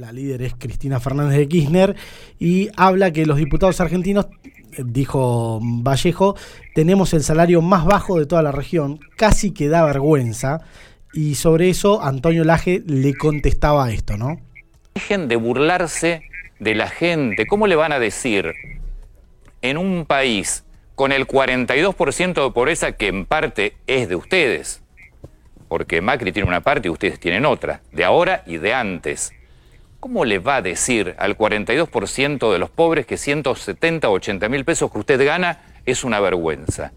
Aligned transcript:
la 0.00 0.12
líder 0.12 0.40
es 0.40 0.54
Cristina 0.54 0.98
Fernández 0.98 1.36
de 1.36 1.46
Kirchner, 1.46 1.94
y 2.38 2.70
habla 2.76 3.12
que 3.12 3.26
los 3.26 3.36
diputados 3.36 3.80
argentinos, 3.82 4.28
dijo 4.78 5.60
Vallejo, 5.62 6.36
tenemos 6.74 7.12
el 7.12 7.22
salario 7.22 7.60
más 7.60 7.84
bajo 7.84 8.18
de 8.18 8.24
toda 8.24 8.42
la 8.42 8.50
región, 8.50 8.98
casi 9.16 9.50
que 9.50 9.68
da 9.68 9.84
vergüenza, 9.84 10.62
y 11.12 11.34
sobre 11.34 11.68
eso 11.68 12.02
Antonio 12.02 12.44
Laje 12.44 12.82
le 12.86 13.14
contestaba 13.14 13.90
esto, 13.92 14.16
¿no? 14.16 14.40
Dejen 14.94 15.28
de 15.28 15.36
burlarse 15.36 16.22
de 16.58 16.74
la 16.74 16.88
gente. 16.88 17.46
¿Cómo 17.46 17.66
le 17.66 17.76
van 17.76 17.92
a 17.92 17.98
decir 17.98 18.54
en 19.60 19.76
un 19.76 20.06
país 20.06 20.64
con 20.94 21.12
el 21.12 21.26
42% 21.26 22.44
de 22.44 22.50
pobreza 22.52 22.92
que 22.92 23.08
en 23.08 23.26
parte 23.26 23.74
es 23.86 24.08
de 24.08 24.16
ustedes? 24.16 24.82
Porque 25.68 26.00
Macri 26.00 26.32
tiene 26.32 26.48
una 26.48 26.62
parte 26.62 26.88
y 26.88 26.90
ustedes 26.90 27.20
tienen 27.20 27.44
otra, 27.44 27.82
de 27.92 28.04
ahora 28.04 28.42
y 28.46 28.56
de 28.56 28.72
antes. 28.72 29.32
¿Cómo 30.00 30.24
le 30.24 30.38
va 30.38 30.56
a 30.56 30.62
decir 30.62 31.14
al 31.18 31.36
42% 31.36 32.50
de 32.50 32.58
los 32.58 32.70
pobres 32.70 33.04
que 33.04 33.18
170 33.18 34.08
o 34.08 34.12
80 34.12 34.48
mil 34.48 34.64
pesos 34.64 34.90
que 34.90 34.98
usted 34.98 35.22
gana 35.22 35.58
es 35.84 36.04
una 36.04 36.20
vergüenza? 36.20 36.92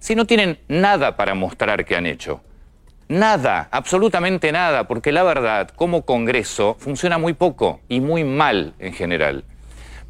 Si 0.00 0.16
no 0.16 0.26
tienen 0.26 0.58
nada 0.66 1.16
para 1.16 1.34
mostrar 1.34 1.84
que 1.84 1.94
han 1.94 2.04
hecho. 2.04 2.40
Nada, 3.06 3.68
absolutamente 3.70 4.50
nada, 4.50 4.88
porque 4.88 5.12
la 5.12 5.22
verdad, 5.22 5.68
como 5.68 6.02
Congreso, 6.02 6.76
funciona 6.80 7.16
muy 7.16 7.32
poco 7.32 7.80
y 7.88 8.00
muy 8.00 8.24
mal 8.24 8.74
en 8.80 8.92
general. 8.92 9.44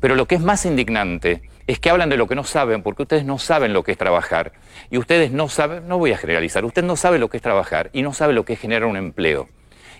Pero 0.01 0.15
lo 0.15 0.27
que 0.27 0.37
es 0.37 0.41
más 0.41 0.65
indignante 0.65 1.43
es 1.67 1.81
que 1.81 1.91
hablan 1.91 2.09
de 2.09 2.17
lo 2.17 2.29
que 2.29 2.35
no 2.35 2.45
saben, 2.45 2.83
porque 2.83 3.03
ustedes 3.03 3.27
no 3.27 3.39
saben 3.39 3.75
lo 3.75 3.83
que 3.83 3.93
es 3.93 3.99
trabajar. 3.99 4.53
Y 4.91 4.97
ustedes 4.97 5.33
no 5.33 5.51
saben, 5.51 5.87
no 5.87 5.99
voy 5.99 6.13
a 6.13 6.17
generalizar, 6.17 6.65
usted 6.65 6.83
no 6.83 6.97
sabe 6.97 7.19
lo 7.19 7.29
que 7.29 7.37
es 7.37 7.43
trabajar 7.43 7.91
y 7.93 8.01
no 8.01 8.15
sabe 8.15 8.33
lo 8.33 8.47
que 8.47 8.55
es 8.55 8.59
generar 8.59 8.89
un 8.89 8.97
empleo. 8.97 9.51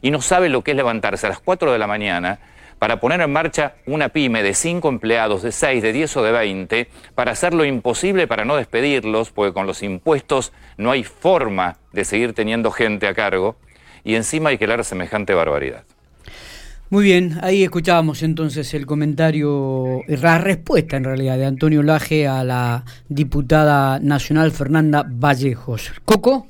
Y 0.03 0.11
no 0.11 0.21
sabe 0.21 0.49
lo 0.49 0.63
que 0.63 0.73
es 0.73 0.77
levantarse 0.77 1.27
a 1.27 1.31
las 1.31 1.41
4 1.41 1.73
de 1.73 1.79
la 1.79 1.87
mañana 1.87 2.41
para 2.83 2.99
poner 2.99 3.21
en 3.21 3.33
marcha 3.33 3.75
una 3.87 4.09
pyme 4.09 4.43
de 4.43 4.55
5 4.55 4.89
empleados, 4.89 5.43
de 5.43 5.53
6, 5.53 5.81
de 5.81 5.93
10 5.93 6.17
o 6.17 6.23
de 6.25 6.33
20, 6.33 6.89
para 7.15 7.31
hacer 7.31 7.55
lo 7.55 7.65
imposible 7.65 8.27
para 8.27 8.45
no 8.45 8.57
despedirlos, 8.57 9.31
porque 9.31 9.53
con 9.53 9.69
los 9.69 9.85
impuestos 9.85 10.53
no 10.77 10.91
hay 10.91 11.05
forma 11.05 11.77
de 11.93 12.05
seguir 12.05 12.33
teniendo 12.33 12.73
gente 12.73 13.07
a 13.07 13.15
cargo, 13.15 13.55
y 14.03 14.17
encima 14.17 14.51
hay 14.51 14.59
que 14.59 14.67
leer 14.67 14.85
semejante 14.85 15.33
barbaridad. 15.33 15.85
Muy 16.91 17.05
bien, 17.05 17.39
ahí 17.41 17.63
escuchábamos 17.63 18.25
entonces 18.25 18.75
el 18.75 18.85
comentario, 18.85 20.01
la 20.09 20.39
respuesta 20.39 20.97
en 20.97 21.05
realidad 21.05 21.39
de 21.39 21.47
Antonio 21.47 21.85
Laje 21.85 22.27
a 22.27 22.43
la 22.43 22.85
diputada 23.09 24.01
nacional 24.01 24.51
Fernanda 24.51 25.07
Vallejos. 25.09 25.93
Coco. 26.05 26.49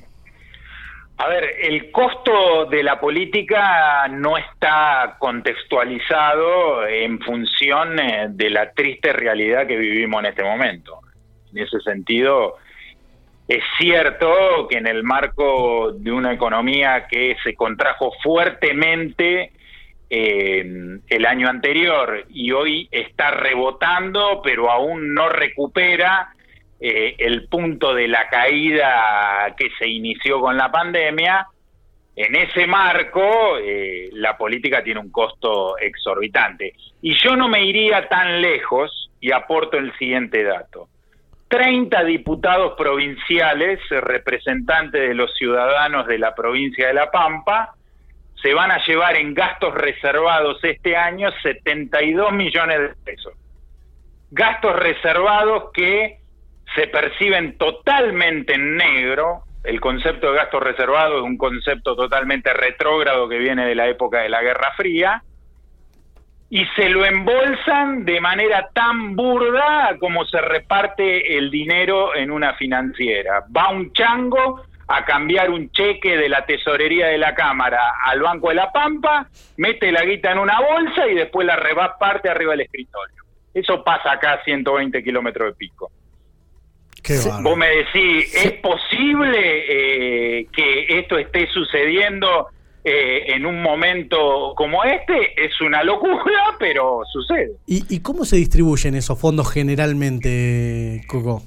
A 1.24 1.28
ver, 1.28 1.54
el 1.60 1.92
costo 1.92 2.66
de 2.66 2.82
la 2.82 2.98
política 2.98 4.08
no 4.08 4.36
está 4.36 5.14
contextualizado 5.20 6.84
en 6.84 7.20
función 7.20 7.96
eh, 8.00 8.26
de 8.30 8.50
la 8.50 8.72
triste 8.72 9.12
realidad 9.12 9.68
que 9.68 9.76
vivimos 9.76 10.18
en 10.18 10.30
este 10.30 10.42
momento. 10.42 10.98
En 11.52 11.58
ese 11.58 11.78
sentido, 11.78 12.56
es 13.46 13.62
cierto 13.78 14.66
que 14.68 14.78
en 14.78 14.88
el 14.88 15.04
marco 15.04 15.92
de 15.92 16.10
una 16.10 16.32
economía 16.32 17.06
que 17.06 17.36
se 17.44 17.54
contrajo 17.54 18.10
fuertemente 18.20 19.52
eh, 20.10 20.98
el 21.06 21.26
año 21.26 21.48
anterior 21.48 22.26
y 22.30 22.50
hoy 22.50 22.88
está 22.90 23.30
rebotando, 23.30 24.40
pero 24.42 24.72
aún 24.72 25.14
no 25.14 25.28
recupera 25.28 26.34
eh, 26.84 27.14
el 27.18 27.46
punto 27.46 27.94
de 27.94 28.08
la 28.08 28.28
caída 28.28 29.54
que 29.56 29.70
se 29.78 29.86
inició 29.86 30.40
con 30.40 30.56
la 30.56 30.72
pandemia, 30.72 31.46
en 32.16 32.34
ese 32.34 32.66
marco 32.66 33.56
eh, 33.58 34.10
la 34.14 34.36
política 34.36 34.82
tiene 34.82 34.98
un 34.98 35.12
costo 35.12 35.78
exorbitante. 35.78 36.74
Y 37.00 37.14
yo 37.14 37.36
no 37.36 37.48
me 37.48 37.64
iría 37.64 38.08
tan 38.08 38.42
lejos 38.42 39.10
y 39.20 39.30
aporto 39.30 39.78
el 39.78 39.96
siguiente 39.96 40.42
dato. 40.42 40.88
30 41.46 42.02
diputados 42.02 42.72
provinciales, 42.76 43.78
representantes 43.88 45.08
de 45.08 45.14
los 45.14 45.32
ciudadanos 45.36 46.08
de 46.08 46.18
la 46.18 46.34
provincia 46.34 46.88
de 46.88 46.94
La 46.94 47.12
Pampa, 47.12 47.76
se 48.42 48.54
van 48.54 48.72
a 48.72 48.84
llevar 48.84 49.14
en 49.14 49.34
gastos 49.34 49.72
reservados 49.72 50.58
este 50.64 50.96
año 50.96 51.30
72 51.44 52.32
millones 52.32 52.80
de 52.80 52.88
pesos. 53.04 53.34
Gastos 54.32 54.74
reservados 54.74 55.70
que 55.72 56.21
se 56.74 56.86
perciben 56.88 57.56
totalmente 57.58 58.54
en 58.54 58.76
negro. 58.76 59.44
El 59.64 59.80
concepto 59.80 60.30
de 60.30 60.38
gasto 60.38 60.60
reservado 60.60 61.18
es 61.18 61.24
un 61.24 61.36
concepto 61.36 61.94
totalmente 61.94 62.52
retrógrado 62.52 63.28
que 63.28 63.38
viene 63.38 63.66
de 63.66 63.74
la 63.74 63.88
época 63.88 64.20
de 64.20 64.28
la 64.28 64.42
Guerra 64.42 64.72
Fría. 64.76 65.22
Y 66.50 66.66
se 66.76 66.90
lo 66.90 67.04
embolsan 67.04 68.04
de 68.04 68.20
manera 68.20 68.68
tan 68.74 69.16
burda 69.16 69.96
como 69.98 70.26
se 70.26 70.40
reparte 70.40 71.38
el 71.38 71.50
dinero 71.50 72.14
en 72.14 72.30
una 72.30 72.54
financiera. 72.54 73.44
Va 73.56 73.70
un 73.70 73.92
chango 73.92 74.62
a 74.88 75.04
cambiar 75.06 75.48
un 75.48 75.70
cheque 75.70 76.18
de 76.18 76.28
la 76.28 76.44
tesorería 76.44 77.06
de 77.06 77.16
la 77.16 77.34
Cámara 77.34 77.94
al 78.04 78.20
Banco 78.20 78.50
de 78.50 78.56
la 78.56 78.70
Pampa, 78.70 79.26
mete 79.56 79.90
la 79.90 80.04
guita 80.04 80.32
en 80.32 80.38
una 80.38 80.60
bolsa 80.60 81.08
y 81.08 81.14
después 81.14 81.46
la 81.46 81.56
reparte 81.56 82.28
arriba 82.28 82.50
del 82.50 82.62
escritorio. 82.62 83.22
Eso 83.54 83.82
pasa 83.82 84.12
acá 84.12 84.34
a 84.34 84.44
120 84.44 85.02
kilómetros 85.02 85.52
de 85.52 85.54
pico. 85.54 85.90
Vos 87.42 87.56
me 87.56 87.66
decís, 87.68 88.34
¿es 88.34 88.52
posible 88.52 89.38
eh, 90.38 90.46
que 90.52 90.98
esto 90.98 91.18
esté 91.18 91.48
sucediendo 91.48 92.48
eh, 92.84 93.24
en 93.34 93.44
un 93.44 93.60
momento 93.60 94.54
como 94.56 94.84
este? 94.84 95.44
Es 95.44 95.60
una 95.60 95.82
locura, 95.82 96.56
pero 96.58 97.00
sucede. 97.12 97.52
¿Y, 97.66 98.00
cómo 98.00 98.24
se 98.24 98.36
distribuyen 98.36 98.94
esos 98.94 99.18
fondos 99.18 99.50
generalmente, 99.52 101.02
Coco? 101.08 101.42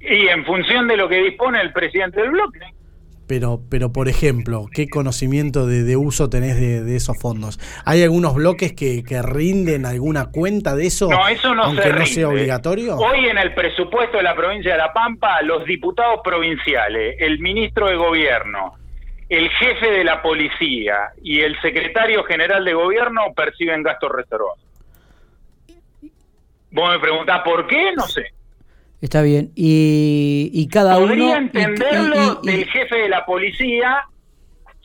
Y 0.00 0.28
en 0.28 0.44
función 0.44 0.86
de 0.86 0.96
lo 0.96 1.08
que 1.08 1.22
dispone 1.22 1.60
el 1.60 1.72
presidente 1.72 2.20
del 2.20 2.30
bloque. 2.30 2.60
Pero, 3.28 3.60
pero 3.70 3.92
por 3.92 4.08
ejemplo, 4.08 4.66
¿qué 4.72 4.88
conocimiento 4.88 5.66
de, 5.66 5.96
uso 5.96 6.30
tenés 6.30 6.58
de, 6.58 6.96
esos 6.96 7.20
fondos? 7.20 7.60
¿Hay 7.84 8.02
algunos 8.02 8.34
bloques 8.34 8.72
que, 8.72 9.04
rinden 9.22 9.84
alguna 9.84 10.30
cuenta 10.30 10.74
de 10.74 10.86
eso? 10.86 11.10
No, 11.10 11.28
eso 11.28 11.54
no 11.54 11.64
aunque 11.64 11.92
no 11.92 12.06
sea 12.06 12.28
obligatorio. 12.28 12.96
Hoy 12.96 13.26
en 13.26 13.36
el 13.36 13.52
presupuesto 13.52 14.16
de 14.16 14.22
la 14.22 14.34
provincia 14.34 14.72
de 14.72 14.78
La 14.78 14.92
Pampa, 14.94 15.42
los 15.42 15.64
diputados 15.66 16.20
provinciales, 16.24 17.16
el 17.18 17.38
ministro 17.38 17.88
de 17.88 17.96
Gobierno, 17.96 18.78
el 19.28 19.50
jefe 19.50 19.90
de 19.90 20.04
la 20.04 20.22
policía 20.22 21.10
y 21.22 21.40
el 21.40 21.60
secretario 21.60 22.24
general 22.24 22.64
de 22.64 22.72
Gobierno 22.72 23.20
perciben 23.36 23.82
gastos 23.82 24.10
reservados. 24.10 24.58
Vos 26.70 26.90
me 26.90 26.98
preguntás 26.98 27.42
por 27.42 27.66
qué, 27.66 27.92
no 27.94 28.06
sé. 28.06 28.37
Está 29.00 29.22
bien. 29.22 29.50
Y, 29.54 30.50
y 30.52 30.68
cada 30.68 30.94
Podría 30.98 31.24
uno. 31.24 31.36
entenderlo 31.36 32.36
del 32.42 32.66
jefe 32.66 32.96
de 32.96 33.08
la 33.08 33.24
policía 33.24 34.04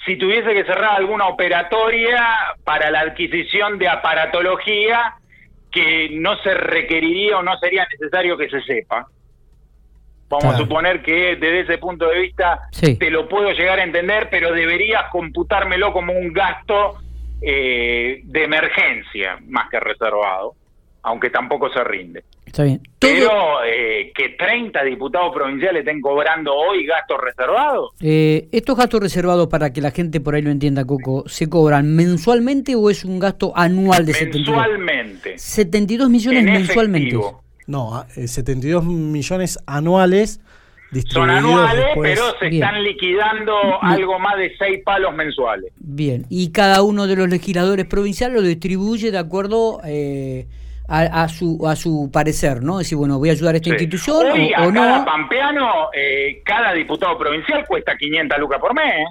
si 0.06 0.18
tuviese 0.18 0.54
que 0.54 0.66
cerrar 0.66 0.98
alguna 0.98 1.28
operatoria 1.28 2.24
para 2.64 2.92
la 2.92 3.02
adquisición 3.02 3.80
de 3.80 3.88
aparatología 3.88 5.16
que 5.72 6.10
no 6.12 6.38
se 6.44 6.54
requeriría 6.54 7.38
o 7.38 7.44
no 7.44 7.58
sería 7.58 7.88
necesario 7.92 8.38
que 8.38 8.50
se 8.50 8.62
sepa. 8.62 9.08
Vamos 10.30 10.56
a 10.56 10.58
suponer 10.58 11.02
que 11.04 11.36
desde 11.36 11.62
ese 11.62 11.78
punto 11.78 12.08
de 12.10 12.20
vista 12.20 12.62
te 12.80 13.10
lo 13.12 13.28
puedo 13.28 13.52
llegar 13.52 13.80
a 13.80 13.84
entender, 13.84 14.30
pero 14.32 14.52
deberías 14.52 15.04
computármelo 15.12 15.94
como 15.94 16.14
un 16.14 16.34
gasto 16.34 16.98
eh, 17.42 18.22
de 18.24 18.44
emergencia 18.44 19.38
más 19.48 19.70
que 19.70 19.80
reservado, 19.80 20.56
aunque 21.04 21.30
tampoco 21.30 21.72
se 21.72 21.84
rinde. 21.84 22.24
Está 22.46 22.64
bien. 22.64 22.82
Pero 23.00 23.64
eh, 23.64 23.93
que 24.14 24.30
30 24.30 24.84
diputados 24.84 25.34
provinciales 25.34 25.82
estén 25.82 26.02
cobrando 26.02 26.54
hoy 26.54 26.86
gastos 26.86 27.18
reservados. 27.22 27.92
Eh, 28.02 28.48
¿Estos 28.52 28.78
gastos 28.78 29.00
reservados, 29.02 29.48
para 29.48 29.72
que 29.72 29.82
la 29.82 29.92
gente 29.92 30.20
por 30.20 30.36
ahí 30.36 30.42
lo 30.42 30.52
entienda, 30.52 30.86
Coco, 30.86 31.24
se 31.28 31.50
cobran 31.50 31.96
mensualmente 31.96 32.76
o 32.76 32.90
es 32.90 33.06
un 33.06 33.20
gasto 33.20 33.54
anual 33.56 34.06
de 34.06 34.14
mensualmente. 34.14 35.38
72 35.38 36.10
millones 36.10 36.44
mensualmente. 36.44 37.20
No, 37.68 38.06
72 38.10 38.84
ah, 38.84 38.88
eh, 38.88 38.94
millones 38.94 39.60
anuales. 39.66 40.42
Son 41.08 41.30
anuales, 41.30 41.86
pero 42.00 42.38
se 42.40 42.50
están 42.50 42.84
liquidando 42.84 43.54
algo 43.82 44.20
más 44.20 44.38
de 44.38 44.56
6 44.58 44.84
palos 44.86 45.16
mensuales. 45.16 45.72
Bien, 45.78 46.26
y 46.30 46.52
cada 46.52 46.84
uno 46.84 47.08
de 47.08 47.16
los 47.16 47.30
legisladores 47.30 47.86
provinciales 47.86 48.42
lo 48.42 48.48
distribuye 48.48 49.12
de 49.12 49.18
acuerdo... 49.18 49.82
Eh, 49.86 50.48
a, 50.88 51.28
su 51.30 51.66
a 51.68 51.76
su 51.76 52.10
parecer, 52.12 52.62
¿no? 52.64 52.78
Decir, 52.80 52.98
bueno, 52.98 53.18
voy 53.20 53.30
a 53.30 53.32
ayudar 53.34 53.54
a 53.56 53.58
esta 53.58 53.70
institución 53.70 54.28
o, 54.60 54.72
no. 54.72 54.82
Cada 54.82 55.06
pampeano, 55.06 55.90
eh, 55.94 56.42
cada 56.46 56.74
diputado 56.74 57.18
provincial 57.18 57.66
cuesta 57.68 57.96
500 57.98 58.38
lucas 58.40 58.60
por 58.60 58.74
mes. 58.74 59.06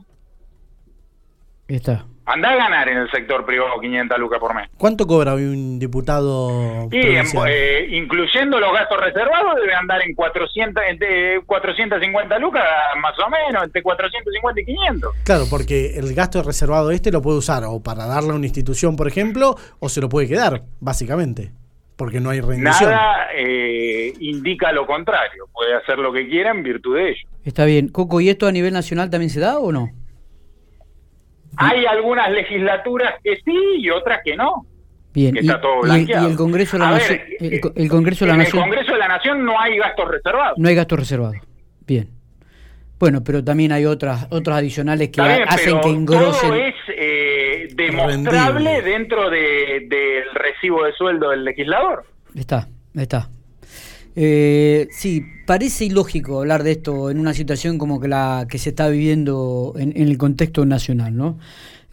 Está. 1.69 2.07
Anda 2.25 2.51
a 2.51 2.57
ganar 2.57 2.89
en 2.89 2.99
el 2.99 3.11
sector 3.11 3.45
privado 3.45 3.81
500 3.81 4.17
lucas 4.19 4.39
por 4.39 4.55
mes. 4.55 4.69
¿Cuánto 4.79 5.07
cobra 5.09 5.35
hoy 5.35 5.43
un 5.45 5.79
diputado? 5.81 6.89
Y 6.93 6.97
en- 6.99 7.03
provincial? 7.03 7.49
eh, 7.51 7.87
incluyendo 7.97 8.61
los 8.61 8.73
gastos 8.73 9.01
reservados 9.01 9.57
debe 9.61 9.75
andar 9.75 10.01
en 10.07 10.15
400, 10.15 10.85
entre 10.89 11.41
450 11.45 12.39
lucas 12.39 12.63
más 13.01 13.15
o 13.19 13.29
menos, 13.29 13.65
entre 13.65 13.83
450 13.83 14.61
y 14.61 14.65
500. 14.67 15.11
Claro, 15.25 15.45
porque 15.51 15.97
el 15.99 16.15
gasto 16.15 16.43
reservado 16.45 16.93
este 16.93 17.11
lo 17.11 17.23
puede 17.23 17.39
usar 17.39 17.65
o 17.65 17.83
para 17.83 18.07
darle 18.07 18.31
a 18.31 18.35
una 18.35 18.47
institución, 18.47 18.95
por 18.95 19.09
ejemplo, 19.09 19.57
o 19.81 19.89
se 19.89 20.01
lo 20.01 20.09
puede 20.09 20.29
quedar, 20.29 20.63
básicamente, 20.79 21.51
porque 21.97 22.21
no 22.21 22.31
hay 22.31 22.41
rendición. 22.41 22.91
Nada 22.91 23.29
eh, 23.35 24.13
indica 24.21 24.73
lo 24.73 24.87
contrario, 24.87 25.45
puede 25.53 25.75
hacer 25.75 25.99
lo 25.99 26.13
que 26.13 26.29
quiera 26.29 26.51
en 26.51 26.63
virtud 26.63 26.97
de 26.97 27.11
ello. 27.11 27.29
Está 27.45 27.65
bien. 27.65 27.89
Coco, 27.89 28.21
¿y 28.21 28.29
esto 28.29 28.47
a 28.47 28.53
nivel 28.53 28.73
nacional 28.73 29.11
también 29.11 29.31
se 29.31 29.41
da 29.41 29.59
o 29.59 29.71
no? 29.73 29.89
Hay 31.57 31.85
algunas 31.85 32.31
legislaturas 32.31 33.15
que 33.23 33.37
sí 33.45 33.57
y 33.79 33.91
otras 33.91 34.21
que 34.25 34.37
no. 34.37 34.67
Bien. 35.13 35.35
que 35.35 35.41
Y, 35.43 35.47
está 35.47 35.61
todo 35.61 35.81
y- 35.97 36.07
y 36.11 36.13
el 36.31 36.37
Congreso 36.37 36.77
de 36.79 36.83
la 36.83 36.89
A 36.89 36.93
Nación. 36.93 37.19
ver, 37.41 37.53
el, 37.53 37.61
co- 37.61 37.73
el 37.77 37.89
Congreso 37.91 38.25
de 38.25 38.29
la 38.29 38.35
en 38.35 38.39
Nación. 38.39 38.57
el 38.63 38.69
Congreso 38.71 38.93
de 38.93 38.99
la 38.99 39.09
Nación 39.09 39.45
no 39.45 39.61
hay 39.61 39.77
gastos 39.77 40.09
reservados. 40.11 40.59
No 40.59 40.69
hay 40.69 40.75
gasto 40.75 40.97
reservado. 40.97 41.35
Bien. 41.87 42.09
Bueno, 42.99 43.23
pero 43.23 43.45
también 43.45 43.73
hay 43.73 43.85
otras 43.85 44.29
otros 44.31 44.57
adicionales 44.57 45.11
que 45.11 45.21
bien, 45.21 45.43
hacen 45.47 45.81
que 45.81 45.89
engrosen. 45.91 46.49
Todo 46.51 46.55
es 46.55 46.75
eh, 46.97 47.22
demostrable 47.97 48.71
Rendible. 48.81 48.91
dentro 48.99 49.31
de- 49.31 49.87
del 49.89 50.25
recibo 50.35 50.85
de 50.85 50.93
sueldo 50.93 51.31
del 51.31 51.45
legislador. 51.45 52.05
Está, 52.35 52.69
está. 52.95 53.29
Eh, 54.15 54.89
sí, 54.91 55.23
parece 55.47 55.87
ilógico 55.87 56.41
hablar 56.41 56.63
de 56.63 56.73
esto 56.73 57.11
en 57.11 57.19
una 57.19 57.33
situación 57.33 57.79
como 57.79 57.99
que 58.01 58.09
la 58.09 58.47
que 58.49 58.59
se 58.59 58.71
está 58.71 58.89
viviendo 58.89 59.73
en, 59.79 59.93
en 59.97 60.09
el 60.09 60.19
contexto 60.19 60.67
nacional, 60.67 61.17
¿no? 61.17 61.39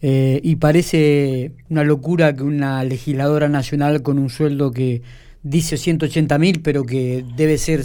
Eh, 0.02 0.40
y 0.42 0.56
parece 0.56 1.52
una 1.68 1.84
locura 1.84 2.34
que 2.34 2.42
una 2.42 2.84
legisladora 2.84 3.48
nacional 3.48 4.02
con 4.02 4.18
un 4.18 4.28
sueldo 4.30 4.70
que 4.70 5.02
dice 5.42 5.76
180 5.78 6.38
mil, 6.38 6.60
pero 6.62 6.84
que 6.84 7.24
debe 7.36 7.56
ser 7.58 7.82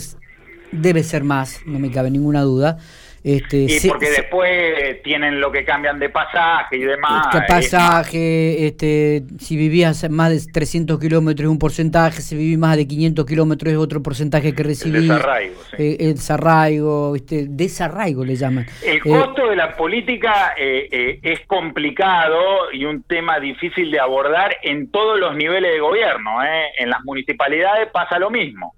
debe 0.71 1.03
ser 1.03 1.23
más, 1.23 1.59
no 1.65 1.79
me 1.79 1.89
cabe 1.91 2.11
ninguna 2.11 2.41
duda. 2.41 2.77
Este, 3.27 3.57
Y 3.57 3.69
se- 3.69 3.87
porque 3.87 4.05
se- 4.05 4.21
después 4.21 5.01
tienen 5.01 5.41
lo 5.41 5.51
que 5.51 5.65
cambian 5.65 5.97
de 5.97 6.09
pasaje 6.09 6.77
y 6.77 6.81
demás. 6.81 7.25
este 7.33 7.37
es- 7.39 7.71
pasaje, 7.71 8.67
este, 8.67 9.23
si 9.39 9.57
vivías 9.57 10.07
más 10.11 10.29
de 10.45 10.51
300 10.51 10.99
kilómetros 10.99 11.45
es 11.45 11.51
un 11.51 11.57
porcentaje, 11.57 12.21
si 12.21 12.35
vivís 12.35 12.59
más 12.59 12.77
de 12.77 12.87
500 12.87 13.25
kilómetros 13.25 13.71
es 13.73 13.79
otro 13.79 14.03
porcentaje 14.03 14.53
que 14.53 14.61
recibís. 14.61 15.01
desarraigo, 15.09 15.55
sí. 15.71 15.75
Eh, 15.79 15.97
el 16.01 16.13
desarraigo, 16.13 17.15
este, 17.15 17.47
desarraigo 17.49 18.23
le 18.23 18.35
llaman. 18.35 18.67
El 18.85 18.97
Eh, 18.97 18.99
costo 19.01 19.47
de 19.49 19.55
la 19.55 19.75
política 19.75 20.53
eh, 20.55 20.87
eh, 20.91 21.19
es 21.23 21.39
complicado 21.47 22.71
y 22.73 22.85
un 22.85 23.01
tema 23.03 23.39
difícil 23.39 23.89
de 23.89 23.99
abordar 23.99 24.55
en 24.61 24.91
todos 24.91 25.19
los 25.19 25.35
niveles 25.35 25.71
de 25.73 25.79
gobierno. 25.79 26.43
¿eh? 26.43 26.65
En 26.77 26.91
las 26.91 27.03
municipalidades 27.03 27.87
pasa 27.91 28.19
lo 28.19 28.29
mismo. 28.29 28.75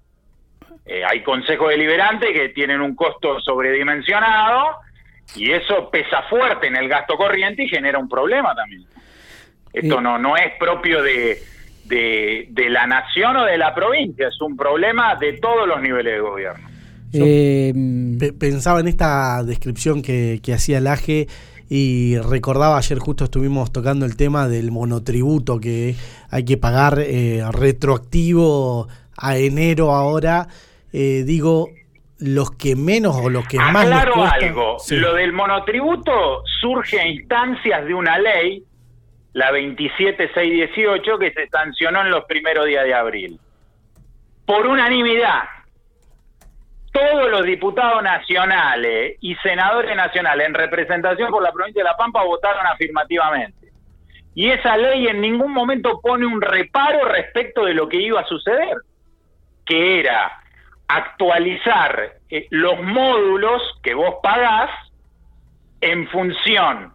Eh, 0.86 1.02
hay 1.04 1.22
consejos 1.22 1.68
deliberantes 1.68 2.30
que 2.32 2.48
tienen 2.50 2.80
un 2.80 2.94
costo 2.94 3.40
sobredimensionado 3.40 4.76
y 5.36 5.50
eso 5.50 5.90
pesa 5.90 6.22
fuerte 6.30 6.66
en 6.68 6.76
el 6.76 6.88
gasto 6.88 7.16
corriente 7.16 7.64
y 7.64 7.68
genera 7.68 7.98
un 7.98 8.08
problema 8.08 8.54
también. 8.54 8.84
Esto 9.72 10.00
no, 10.00 10.18
no 10.18 10.36
es 10.36 10.52
propio 10.58 11.02
de, 11.02 11.42
de, 11.84 12.46
de 12.50 12.70
la 12.70 12.86
nación 12.86 13.36
o 13.36 13.44
de 13.44 13.58
la 13.58 13.74
provincia, 13.74 14.28
es 14.28 14.40
un 14.40 14.56
problema 14.56 15.14
de 15.16 15.34
todos 15.34 15.68
los 15.68 15.80
niveles 15.82 16.14
de 16.14 16.20
gobierno. 16.20 16.68
eh, 17.12 17.72
Pe- 18.18 18.32
Pensaba 18.32 18.80
en 18.80 18.88
esta 18.88 19.42
descripción 19.44 20.00
que, 20.02 20.40
que 20.42 20.54
hacía 20.54 20.78
el 20.78 20.86
AGE 20.86 21.28
y 21.68 22.16
recordaba 22.18 22.78
ayer 22.78 22.98
justo 22.98 23.24
estuvimos 23.24 23.70
tocando 23.72 24.06
el 24.06 24.16
tema 24.16 24.48
del 24.48 24.70
monotributo 24.70 25.60
que 25.60 25.96
hay 26.30 26.44
que 26.46 26.56
pagar 26.56 26.98
eh, 26.98 27.42
retroactivo 27.52 28.88
a 29.20 29.36
enero 29.36 29.92
ahora. 29.94 30.46
Eh, 30.92 31.22
digo, 31.26 31.68
los 32.18 32.50
que 32.52 32.74
menos 32.76 33.16
o 33.16 33.28
los 33.30 33.46
que 33.46 33.58
más 33.58 33.84
Aclaro 33.84 34.14
cuesta- 34.14 34.34
algo, 34.36 34.78
Sí. 34.78 34.96
lo 34.96 35.14
del 35.14 35.32
monotributo 35.32 36.42
surge 36.60 37.00
a 37.00 37.06
instancias 37.06 37.84
de 37.84 37.94
una 37.94 38.18
ley, 38.18 38.62
la 39.34 39.50
27618, 39.52 41.18
que 41.18 41.32
se 41.32 41.48
sancionó 41.48 42.00
en 42.02 42.10
los 42.10 42.24
primeros 42.24 42.66
días 42.66 42.84
de 42.84 42.94
abril. 42.94 43.38
Por 44.46 44.66
unanimidad, 44.66 45.42
todos 46.92 47.30
los 47.30 47.44
diputados 47.44 48.02
nacionales 48.02 49.16
y 49.20 49.34
senadores 49.36 49.94
nacionales 49.94 50.46
en 50.48 50.54
representación 50.54 51.30
por 51.30 51.42
la 51.42 51.52
provincia 51.52 51.82
de 51.82 51.88
La 51.88 51.96
Pampa 51.96 52.24
votaron 52.24 52.66
afirmativamente. 52.66 53.68
Y 54.34 54.48
esa 54.50 54.76
ley 54.76 55.06
en 55.06 55.20
ningún 55.20 55.52
momento 55.52 56.00
pone 56.00 56.24
un 56.26 56.40
reparo 56.40 57.04
respecto 57.04 57.64
de 57.64 57.74
lo 57.74 57.88
que 57.88 57.98
iba 58.00 58.20
a 58.20 58.26
suceder, 58.26 58.76
que 59.68 60.00
era 60.00 60.40
actualizar 60.88 62.14
eh, 62.30 62.46
los 62.50 62.82
módulos 62.82 63.62
que 63.82 63.94
vos 63.94 64.16
pagás 64.22 64.70
en 65.80 66.08
función 66.08 66.92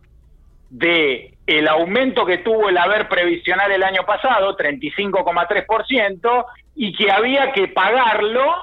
de 0.69 1.35
el 1.45 1.67
aumento 1.67 2.25
que 2.25 2.39
tuvo 2.39 2.69
el 2.69 2.77
haber 2.77 3.07
previsional 3.07 3.71
el 3.71 3.83
año 3.83 4.03
pasado, 4.05 4.57
35,3%, 4.57 6.45
y 6.75 6.93
que 6.95 7.11
había 7.11 7.51
que 7.51 7.67
pagarlo 7.67 8.53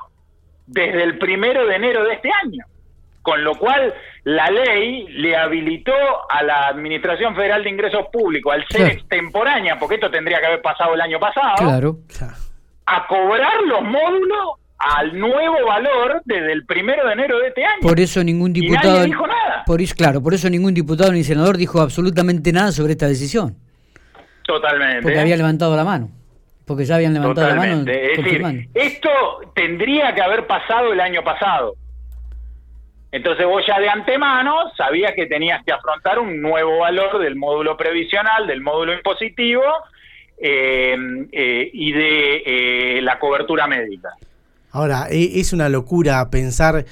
desde 0.66 1.02
el 1.02 1.18
primero 1.18 1.66
de 1.66 1.76
enero 1.76 2.04
de 2.04 2.14
este 2.14 2.30
año. 2.42 2.64
Con 3.22 3.44
lo 3.44 3.54
cual, 3.54 3.94
la 4.24 4.50
ley 4.50 5.06
le 5.08 5.36
habilitó 5.36 5.92
a 6.30 6.42
la 6.42 6.68
Administración 6.68 7.34
Federal 7.36 7.62
de 7.62 7.70
Ingresos 7.70 8.06
Públicos, 8.10 8.52
al 8.54 8.66
ser 8.66 8.80
Claro. 8.80 8.92
extemporánea, 8.94 9.78
porque 9.78 9.96
esto 9.96 10.10
tendría 10.10 10.40
que 10.40 10.46
haber 10.46 10.62
pasado 10.62 10.94
el 10.94 11.00
año 11.02 11.20
pasado, 11.20 11.54
claro. 11.58 11.96
Claro. 12.08 12.32
A 12.90 13.06
cobrar 13.06 13.62
los 13.66 13.82
módulos 13.82 14.60
al 14.78 15.18
nuevo 15.18 15.66
valor 15.66 16.22
desde 16.24 16.52
el 16.52 16.64
primero 16.64 17.06
de 17.06 17.12
enero 17.12 17.38
de 17.38 17.48
este 17.48 17.64
año. 17.64 17.80
Por 17.82 18.00
eso 18.00 18.24
ningún 18.24 18.50
Y 18.56 18.60
diputado. 18.60 18.94
nadie 18.94 19.06
dijo 19.06 19.26
nada. 19.26 19.62
Por 19.66 19.80
eso, 19.82 19.94
claro, 19.94 20.22
por 20.22 20.32
eso 20.34 20.48
ningún 20.48 20.72
diputado 20.74 21.12
ni 21.12 21.22
senador 21.22 21.56
dijo 21.56 21.80
absolutamente 21.80 22.50
nada 22.52 22.72
sobre 22.72 22.92
esta 22.92 23.06
decisión. 23.06 23.56
Totalmente. 24.46 25.02
Porque 25.02 25.20
había 25.20 25.36
levantado 25.36 25.76
la 25.76 25.84
mano. 25.84 26.08
Porque 26.66 26.84
ya 26.84 26.96
habían 26.96 27.12
levantado 27.14 27.48
la 27.48 27.54
mano. 27.56 27.84
Es 27.90 28.24
decir, 28.24 28.68
esto 28.74 29.10
tendría 29.54 30.14
que 30.14 30.22
haber 30.22 30.46
pasado 30.46 30.92
el 30.92 31.00
año 31.00 31.22
pasado. 31.22 31.74
Entonces 33.12 33.44
vos 33.44 33.62
ya 33.66 33.78
de 33.80 33.88
antemano 33.88 34.70
sabías 34.76 35.12
que 35.14 35.26
tenías 35.26 35.62
que 35.64 35.72
afrontar 35.72 36.18
un 36.20 36.40
nuevo 36.40 36.78
valor 36.78 37.18
del 37.18 37.36
módulo 37.36 37.76
previsional, 37.76 38.46
del 38.46 38.60
módulo 38.60 38.94
impositivo 38.94 39.64
eh, 40.40 40.96
eh, 41.32 41.70
y 41.72 41.92
de 41.92 42.42
eh, 42.98 43.02
la 43.02 43.18
cobertura 43.18 43.66
médica. 43.66 44.10
Ahora, 44.72 45.08
e- 45.10 45.40
es 45.40 45.52
una 45.52 45.68
locura 45.68 46.30
pensar 46.30 46.84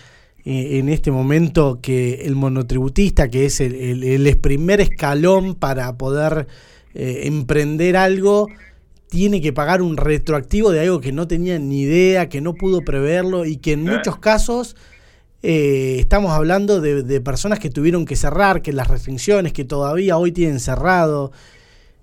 eh, 0.45 0.79
en 0.79 0.89
este 0.89 1.11
momento 1.11 1.79
que 1.81 2.27
el 2.27 2.35
monotributista, 2.35 3.29
que 3.29 3.47
es 3.47 3.61
el, 3.61 3.75
el- 3.75 4.27
el 4.27 4.37
primer 4.39 4.81
escalón 4.81 5.55
para 5.55 5.97
poder 5.97 6.47
emprender 6.95 7.97
algo, 7.97 8.49
tiene 9.09 9.41
que 9.41 9.53
pagar 9.53 9.83
un 9.83 9.97
retroactivo 9.97 10.71
de 10.71 10.81
algo 10.81 11.01
que 11.01 11.13
no 11.13 11.29
tenía 11.29 11.59
ni 11.59 11.83
idea, 11.83 12.29
que 12.29 12.41
no 12.41 12.55
pudo 12.55 12.81
preverlo 12.83 13.45
y 13.45 13.57
que 13.57 13.73
en 13.73 13.85
muchos 13.85 14.19
casos 14.19 14.77
eh, 15.43 15.97
estamos 16.01 16.33
hablando 16.33 16.81
de, 16.81 17.03
de 17.05 17.21
personas 17.21 17.59
que 17.59 17.71
tuvieron 17.71 18.05
que 18.05 18.17
cerrar, 18.17 18.61
que 18.63 18.73
las 18.73 18.89
restricciones 18.89 19.53
que 19.53 19.65
todavía 19.65 20.17
hoy 20.17 20.33
tienen 20.33 20.61
cerrado. 20.61 21.31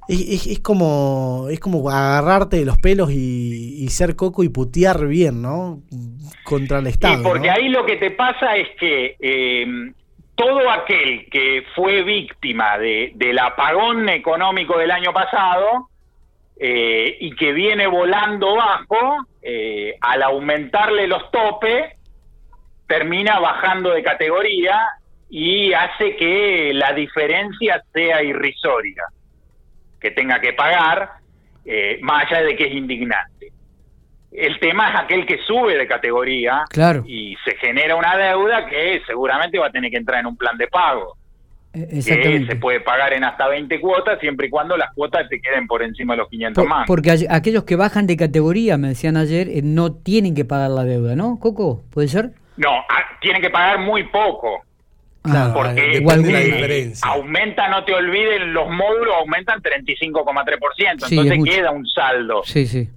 Es, 0.08 0.20
es- 0.22 0.48
es 0.48 0.60
como 0.60 1.48
es 1.50 1.60
como 1.60 1.90
agarrarte 1.90 2.58
de 2.58 2.66
los 2.66 2.78
pelos 2.78 3.12
y, 3.12 3.84
y 3.84 3.88
ser 3.90 4.16
coco 4.16 4.44
y 4.44 4.50
putear 4.50 5.06
bien, 5.08 5.42
¿no? 5.42 5.82
Contra 6.44 6.80
el 6.80 6.88
Estado. 6.88 7.22
Y 7.22 7.24
porque 7.24 7.48
¿no? 7.48 7.54
ahí 7.54 7.70
lo 7.70 7.86
que 7.86 7.96
te 7.98 8.12
pasa 8.12 8.56
es 8.56 8.68
que 8.80 9.16
eh, 9.20 9.66
todo 10.36 10.70
aquel 10.70 11.28
que 11.32 11.64
fue 11.76 12.04
víctima 12.04 12.78
de, 12.78 13.14
del 13.16 13.40
apagón 13.40 14.08
económico 14.10 14.78
del 14.78 14.92
año 14.92 15.12
pasado 15.14 15.90
eh, 16.60 17.18
y 17.20 17.36
que 17.36 17.52
viene 17.54 17.88
volando 17.88 18.56
bajo, 18.56 19.26
eh, 19.42 19.96
al 20.02 20.24
aumentarle 20.24 21.08
los 21.08 21.30
topes, 21.32 21.94
termina 22.88 23.40
bajando 23.40 23.92
de 23.92 24.04
categoría 24.04 24.80
y 25.30 25.74
hace 25.74 26.16
que 26.16 26.72
la 26.74 26.94
diferencia 26.94 27.84
sea 27.94 28.22
irrisoria, 28.24 29.02
que 30.06 30.12
tenga 30.12 30.40
que 30.40 30.54
pagar, 30.54 31.10
eh, 31.66 31.98
más 32.04 32.26
allá 32.32 32.44
de 32.44 32.56
que 32.56 32.66
es 32.68 32.74
indignante. 32.76 33.52
El 34.32 34.60
tema 34.60 34.90
es 34.92 35.00
aquel 35.00 35.26
que 35.26 35.40
sube 35.48 35.76
de 35.78 35.88
categoría 35.88 36.64
Claro. 36.70 37.04
y 37.08 37.36
se 37.44 37.56
genera 37.58 37.96
una 37.96 38.16
deuda 38.16 38.68
que 38.68 39.02
seguramente 39.08 39.58
va 39.58 39.68
a 39.68 39.72
tener 39.72 39.90
que 39.90 39.98
entrar 39.98 40.20
en 40.20 40.28
un 40.28 40.38
plan 40.38 40.58
de 40.58 40.68
pago, 40.68 41.16
Eh, 41.74 41.88
que 42.06 42.46
se 42.46 42.56
puede 42.58 42.82
pagar 42.82 43.14
en 43.14 43.24
hasta 43.24 43.48
20 43.48 43.80
cuotas 43.82 44.20
siempre 44.20 44.48
y 44.48 44.50
cuando 44.52 44.78
las 44.78 44.94
cuotas 44.94 45.28
te 45.28 45.42
queden 45.42 45.66
por 45.68 45.82
encima 45.82 46.14
de 46.14 46.18
los 46.20 46.30
500 46.30 46.62
Por- 46.64 46.70
más. 46.70 46.86
porque 46.88 47.12
aquellos 47.30 47.64
que 47.64 47.76
bajan 47.76 48.06
de 48.08 48.16
categoría, 48.16 48.78
me 48.78 48.90
decían 48.90 49.18
ayer, 49.18 49.48
eh, 49.50 49.62
no 49.64 49.92
tienen 49.94 50.36
que 50.36 50.46
pagar 50.46 50.70
la 50.70 50.84
deuda, 50.84 51.16
¿no? 51.16 51.40
Coco, 51.40 51.82
¿puede 51.92 52.08
ser? 52.10 52.32
No, 52.58 52.70
ah, 52.90 53.04
tienen 53.22 53.42
que 53.42 53.50
pagar 53.50 53.80
muy 53.80 54.04
poco. 54.04 54.62
Claro, 55.26 55.54
porque 55.54 55.82
de 55.82 56.02
la 56.02 56.42
eh, 56.42 56.46
diferencia. 56.46 57.08
aumenta, 57.08 57.68
no 57.68 57.84
te 57.84 57.94
olvides, 57.94 58.42
los 58.48 58.70
módulos 58.70 59.16
aumentan 59.20 59.62
35,3%, 59.62 61.06
Sí, 61.08 61.18
entonces 61.18 61.44
queda 61.44 61.72
un 61.72 61.86
saldo. 61.88 62.42
Sí, 62.46 62.66
sí. 62.68 62.90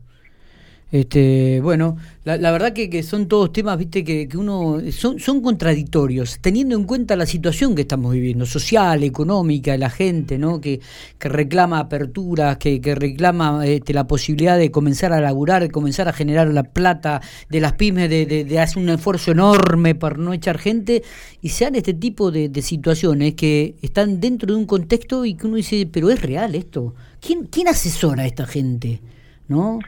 Este, 0.90 1.61
bueno, 1.61 1.99
la, 2.25 2.38
la 2.38 2.50
verdad 2.50 2.73
que, 2.73 3.02
son 3.02 3.28
todos 3.28 3.52
temas, 3.52 3.76
viste, 3.76 4.02
que, 4.04 4.26
uno 4.38 4.78
son, 4.90 5.42
contradictorios, 5.42 6.38
teniendo 6.40 6.76
en 6.76 6.85
cuenta 6.85 7.14
la 7.14 7.26
situación 7.26 7.75
que 7.75 7.83
estamos 7.83 8.12
viviendo, 8.14 8.47
social, 8.47 9.02
económica, 9.02 9.76
la 9.76 9.90
gente, 9.90 10.38
¿no? 10.38 10.61
Que, 10.62 10.80
reclama 11.21 11.80
aperturas, 11.80 12.57
que, 12.57 12.80
reclama 12.95 13.66
este, 13.66 13.92
la 13.92 14.07
posibilidad 14.07 14.57
de 14.59 14.71
comenzar 14.71 15.12
a 15.12 15.21
laburar, 15.21 15.62
de 15.62 15.71
comenzar 15.71 16.09
a 16.09 16.12
generar 16.14 16.49
la 16.49 16.62
plata 16.62 17.21
de 17.50 17.61
las 17.61 17.75
pymes, 17.75 18.09
de, 18.09 18.25
de- 18.25 18.45
de 18.45 18.59
hacer 18.59 18.83
un 18.83 18.88
esfuerzo 18.88 19.33
enorme 19.33 19.95
para 19.95 20.16
no 20.16 20.33
echar 20.33 20.57
gente, 20.59 21.02
y 21.42 21.50
se 21.50 21.64
dan 21.64 21.75
este 21.75 21.92
tipo 21.92 22.30
de, 22.30 22.49
de 22.49 22.62
situaciones 22.62 23.35
que 23.35 23.76
están 23.83 24.21
dentro 24.21 24.54
de 24.54 24.59
un 24.59 24.64
contexto 24.66 25.25
y 25.26 25.35
que 25.35 25.47
uno 25.47 25.57
dice, 25.57 25.87
pero 25.92 26.09
es 26.11 26.23
real 26.23 26.54
esto. 26.54 26.95
¿Quién, 27.21 27.45
quién 27.45 27.68
asesora 27.68 28.23
a 28.23 28.26
esta 28.26 28.47
gente? 28.47 29.00
¿No? 29.49 29.78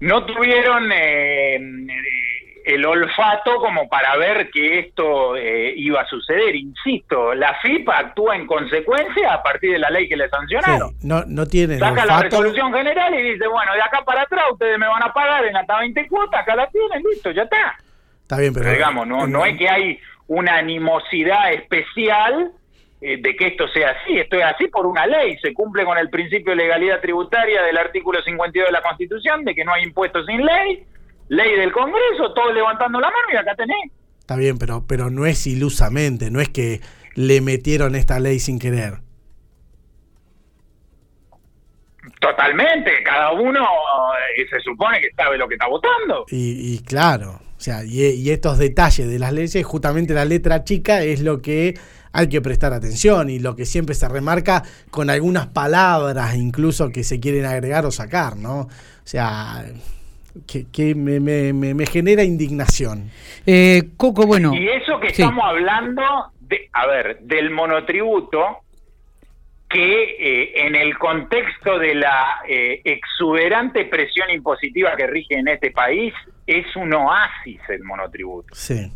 No 0.00 0.24
tuvieron 0.24 0.90
eh, 0.92 1.58
el 2.66 2.84
olfato 2.84 3.56
como 3.56 3.88
para 3.88 4.16
ver 4.16 4.50
que 4.50 4.80
esto 4.80 5.36
eh, 5.36 5.72
iba 5.76 6.00
a 6.00 6.06
suceder. 6.06 6.56
Insisto, 6.56 7.34
la 7.34 7.54
FIP 7.62 7.88
actúa 7.88 8.36
en 8.36 8.46
consecuencia 8.46 9.34
a 9.34 9.42
partir 9.42 9.72
de 9.72 9.78
la 9.78 9.88
ley 9.90 10.08
que 10.08 10.16
le 10.16 10.28
sancionaron. 10.28 10.90
Sí, 10.90 11.06
no, 11.06 11.24
no 11.26 11.46
tienen 11.46 11.78
Saca 11.78 12.04
la 12.04 12.22
resolución 12.22 12.72
general 12.72 13.14
y 13.14 13.32
dice, 13.32 13.46
bueno, 13.46 13.72
de 13.74 13.82
acá 13.82 14.02
para 14.04 14.22
atrás 14.22 14.44
ustedes 14.52 14.78
me 14.78 14.88
van 14.88 15.02
a 15.02 15.12
pagar 15.12 15.44
en 15.46 15.56
hasta 15.56 15.78
20 15.78 16.08
cuotas, 16.08 16.40
acá 16.40 16.56
la 16.56 16.68
tienen, 16.68 17.02
listo, 17.08 17.30
ya 17.30 17.42
está. 17.42 17.76
Está 18.22 18.38
bien, 18.38 18.52
pero, 18.52 18.64
Pero 18.64 18.76
digamos, 18.76 19.06
no, 19.06 19.26
no 19.28 19.46
es 19.46 19.56
que 19.56 19.68
hay 19.68 20.00
una 20.26 20.56
animosidad 20.56 21.52
especial 21.52 22.50
eh, 22.50 22.65
de 23.00 23.36
que 23.36 23.48
esto 23.48 23.68
sea 23.68 23.90
así, 23.90 24.18
esto 24.18 24.36
es 24.36 24.44
así 24.44 24.68
por 24.68 24.86
una 24.86 25.06
ley, 25.06 25.36
se 25.38 25.52
cumple 25.52 25.84
con 25.84 25.98
el 25.98 26.08
principio 26.08 26.52
de 26.52 26.56
legalidad 26.56 27.00
tributaria 27.00 27.62
del 27.62 27.76
artículo 27.76 28.22
52 28.22 28.68
de 28.68 28.72
la 28.72 28.82
Constitución, 28.82 29.44
de 29.44 29.54
que 29.54 29.64
no 29.64 29.72
hay 29.72 29.84
impuestos 29.84 30.24
sin 30.26 30.44
ley, 30.44 30.84
ley 31.28 31.56
del 31.56 31.72
Congreso, 31.72 32.32
todos 32.34 32.54
levantando 32.54 32.98
la 32.98 33.08
mano 33.08 33.28
y 33.32 33.36
acá 33.36 33.54
tenés. 33.54 33.92
Está 34.18 34.36
bien, 34.36 34.58
pero, 34.58 34.84
pero 34.88 35.10
no 35.10 35.26
es 35.26 35.46
ilusamente, 35.46 36.30
no 36.30 36.40
es 36.40 36.48
que 36.48 36.80
le 37.14 37.40
metieron 37.40 37.94
esta 37.94 38.18
ley 38.18 38.40
sin 38.40 38.58
querer. 38.58 38.94
Totalmente, 42.20 43.02
cada 43.02 43.32
uno 43.32 43.60
eh, 44.36 44.46
se 44.48 44.60
supone 44.60 45.00
que 45.00 45.10
sabe 45.12 45.36
lo 45.36 45.46
que 45.46 45.54
está 45.54 45.68
votando. 45.68 46.24
Y, 46.30 46.74
y 46.74 46.78
claro, 46.82 47.40
sea, 47.66 47.84
y, 47.84 48.00
y 48.04 48.30
estos 48.30 48.58
detalles 48.58 49.08
de 49.08 49.18
las 49.18 49.32
leyes, 49.32 49.64
justamente 49.66 50.14
la 50.14 50.24
letra 50.24 50.64
chica 50.64 51.02
es 51.02 51.20
lo 51.20 51.40
que 51.42 51.74
hay 52.12 52.28
que 52.28 52.40
prestar 52.40 52.72
atención 52.72 53.28
y 53.28 53.38
lo 53.40 53.54
que 53.56 53.66
siempre 53.66 53.94
se 53.94 54.08
remarca 54.08 54.62
con 54.90 55.10
algunas 55.10 55.48
palabras 55.48 56.34
incluso 56.36 56.90
que 56.90 57.04
se 57.04 57.20
quieren 57.20 57.44
agregar 57.44 57.84
o 57.84 57.90
sacar, 57.90 58.36
¿no? 58.36 58.60
O 58.60 58.68
sea, 59.04 59.66
que, 60.46 60.66
que 60.72 60.94
me, 60.94 61.20
me- 61.20 61.52
me- 61.52 61.74
me 61.74 61.86
genera 61.86 62.22
indignación. 62.24 63.10
Eh, 63.46 63.88
Coco, 63.96 64.26
bueno. 64.26 64.54
Y 64.54 64.68
eso 64.68 64.98
que 65.00 65.08
sí. 65.14 65.22
estamos 65.22 65.44
hablando, 65.44 66.02
de, 66.40 66.68
a 66.72 66.86
ver, 66.86 67.18
del 67.22 67.50
monotributo, 67.50 68.40
que 69.68 70.02
eh, 70.18 70.66
en 70.66 70.76
el 70.76 70.96
contexto 70.96 71.78
de 71.78 71.94
la 71.96 72.40
eh, 72.48 72.80
exuberante 72.84 73.84
presión 73.84 74.30
impositiva 74.30 74.94
que 74.96 75.06
rige 75.06 75.34
en 75.34 75.48
este 75.48 75.70
país, 75.72 76.14
es 76.46 76.64
un 76.76 76.92
oasis 76.94 77.60
el 77.68 77.82
monotributo. 77.82 78.54
Sí, 78.54 78.92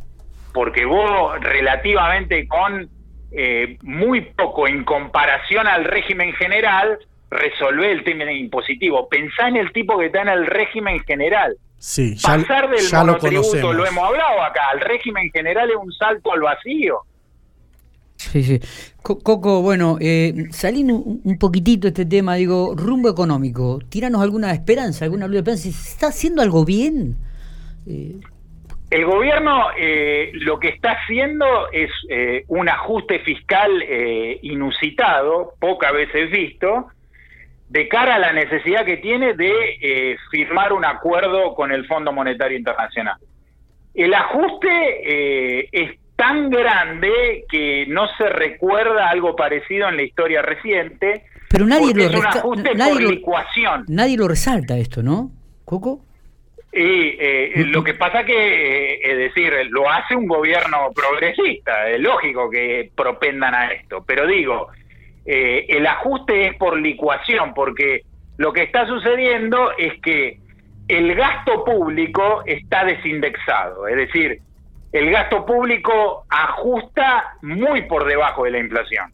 Porque 0.53 0.85
vos, 0.85 1.41
relativamente 1.41 2.47
con 2.47 2.89
eh, 3.33 3.79
muy 3.83 4.21
poco 4.21 4.69
en 4.69 4.85
comparación 4.85 5.67
al 5.67 5.85
régimen 5.85 6.33
general, 6.35 6.99
resolvé 7.31 7.93
el 7.93 8.05
tema 8.05 8.31
impositivo. 8.31 9.09
Pensá 9.09 9.49
en 9.49 9.57
el 9.57 9.73
tipo 9.73 9.99
que 9.99 10.07
está 10.07 10.23
en 10.23 10.29
el 10.29 10.47
régimen 10.47 11.01
general. 11.01 11.57
sí, 11.79 12.15
ya, 12.17 12.37
Pasar 12.37 12.71
del 12.71 12.81
ya 12.81 13.01
lo 13.01 13.07
monotributo, 13.13 13.49
conocemos. 13.51 13.77
lo 13.77 13.87
hemos 13.87 14.05
hablado 14.05 14.43
acá, 14.43 14.63
al 14.73 14.81
régimen 14.81 15.31
general 15.33 15.71
es 15.71 15.77
un 15.77 15.93
salto 15.93 16.33
al 16.33 16.41
vacío. 16.41 17.01
Sí, 18.31 18.43
sí. 18.45 18.61
Co- 19.03 19.19
Coco, 19.19 19.61
bueno, 19.63 19.97
eh, 20.01 20.47
saliendo 20.51 20.95
un 20.97 21.37
poquitito 21.39 21.89
este 21.89 22.05
tema, 22.07 22.35
digo, 22.37 22.75
rumbo 22.77 23.09
económico, 23.09 23.81
tiranos 23.89 24.23
alguna 24.23 24.53
esperanza, 24.53 25.05
alguna 25.05 25.27
luz 25.27 25.33
de 25.35 25.39
esperanza. 25.39 25.63
¿Se 25.65 25.93
está 25.95 26.07
haciendo 26.09 26.43
algo 26.43 26.65
bien? 26.65 27.17
Eh, 27.89 28.17
El 28.91 29.05
gobierno 29.07 29.67
eh, 29.79 30.31
lo 30.35 30.59
que 30.61 30.69
está 30.69 30.93
haciendo 30.93 31.47
es 31.73 31.91
eh, 32.09 32.45
un 32.49 32.69
ajuste 32.69 33.19
fiscal 33.21 33.71
eh, 33.83 34.39
inusitado, 34.43 35.55
pocas 35.59 35.93
veces 35.93 36.31
visto, 36.31 36.87
de 37.69 37.89
cara 37.89 38.17
a 38.17 38.19
la 38.19 38.33
necesidad 38.33 38.85
que 38.85 38.97
tiene 38.97 39.35
de 39.35 40.17
firmar 40.33 40.73
un 40.73 40.85
acuerdo 40.85 41.55
con 41.55 41.71
el 41.71 41.87
Fondo 41.87 42.13
Monetario 42.13 42.59
Internacional. 42.59 43.17
El 43.95 44.13
ajuste 44.15 45.69
es 45.73 46.00
tan 46.21 46.51
grande 46.51 47.45
que 47.49 47.87
no 47.89 48.07
se 48.19 48.29
recuerda 48.29 49.09
algo 49.09 49.35
parecido 49.35 49.89
en 49.89 49.97
la 49.97 50.03
historia 50.03 50.43
reciente, 50.43 51.25
pero 51.49 51.65
nadie 51.65 51.95
lo, 51.95 52.03
es 52.03 52.15
un 52.15 52.27
ajuste 52.27 52.75
nadie 52.75 52.93
por 52.93 53.03
lo- 53.03 53.11
licuación. 53.11 53.85
nadie 53.89 54.17
lo 54.19 54.29
resalta 54.29 54.77
esto, 54.77 55.03
¿no? 55.03 55.31
Coco. 55.65 56.01
Y 56.73 57.17
eh, 57.19 57.65
lo 57.69 57.83
que 57.83 57.95
pasa 57.95 58.23
que, 58.25 58.35
eh, 58.35 59.01
es 59.03 59.17
decir, 59.17 59.51
lo 59.71 59.91
hace 59.91 60.15
un 60.15 60.27
gobierno 60.27 60.91
progresista, 60.95 61.89
es 61.89 61.99
lógico 62.01 62.51
que 62.51 62.91
propendan 62.95 63.55
a 63.55 63.73
esto, 63.73 64.05
pero 64.07 64.27
digo, 64.27 64.69
eh, 65.25 65.65
el 65.69 65.87
ajuste 65.87 66.49
es 66.49 66.57
por 66.57 66.79
licuación, 66.79 67.55
porque 67.55 68.03
lo 68.37 68.53
que 68.53 68.63
está 68.65 68.87
sucediendo 68.87 69.73
es 69.79 70.01
que 70.03 70.39
el 70.87 71.15
gasto 71.15 71.65
público 71.65 72.43
está 72.47 72.85
desindexado, 72.85 73.89
es 73.89 73.97
decir, 73.97 74.41
el 74.93 75.11
gasto 75.11 75.47
público 75.47 76.25
ajusta 76.29 77.37
muy 77.43 77.83
por 77.83 78.05
debajo 78.05 78.45
de 78.45 78.51
la 78.51 78.59
inflación. 78.59 79.13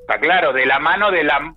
Está 0.00 0.18
claro, 0.18 0.52
de 0.52 0.66
la 0.66 0.78
mano 0.78 1.10
de 1.10 1.24
la 1.24 1.54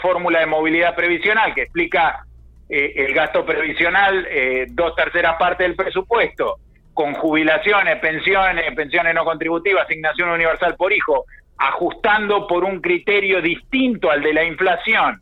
fórmula 0.00 0.40
de 0.40 0.46
movilidad 0.46 0.94
previsional 0.94 1.54
que 1.54 1.62
explica 1.62 2.24
eh, 2.68 2.92
el 2.96 3.14
gasto 3.14 3.44
previsional, 3.44 4.26
eh, 4.30 4.66
dos 4.70 4.94
terceras 4.94 5.36
partes 5.38 5.66
del 5.66 5.76
presupuesto, 5.76 6.58
con 6.94 7.14
jubilaciones, 7.14 7.98
pensiones, 7.98 8.74
pensiones 8.74 9.14
no 9.14 9.24
contributivas, 9.24 9.84
asignación 9.84 10.30
universal 10.30 10.76
por 10.76 10.92
hijo, 10.92 11.24
ajustando 11.58 12.46
por 12.46 12.64
un 12.64 12.80
criterio 12.80 13.42
distinto 13.42 14.10
al 14.10 14.22
de 14.22 14.34
la 14.34 14.44
inflación, 14.44 15.20